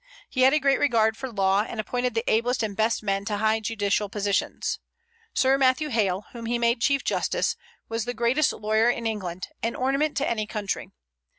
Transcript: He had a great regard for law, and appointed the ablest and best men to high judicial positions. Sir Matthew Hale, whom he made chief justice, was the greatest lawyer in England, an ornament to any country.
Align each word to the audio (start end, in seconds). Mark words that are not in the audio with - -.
He 0.31 0.41
had 0.41 0.51
a 0.55 0.59
great 0.59 0.79
regard 0.79 1.15
for 1.15 1.31
law, 1.31 1.61
and 1.61 1.79
appointed 1.79 2.15
the 2.15 2.23
ablest 2.27 2.63
and 2.63 2.75
best 2.75 3.03
men 3.03 3.23
to 3.25 3.37
high 3.37 3.59
judicial 3.59 4.09
positions. 4.09 4.79
Sir 5.35 5.59
Matthew 5.59 5.89
Hale, 5.89 6.25
whom 6.31 6.47
he 6.47 6.57
made 6.57 6.81
chief 6.81 7.03
justice, 7.03 7.55
was 7.87 8.05
the 8.05 8.15
greatest 8.15 8.51
lawyer 8.51 8.89
in 8.89 9.05
England, 9.05 9.49
an 9.61 9.75
ornament 9.75 10.17
to 10.17 10.27
any 10.27 10.47
country. 10.47 10.89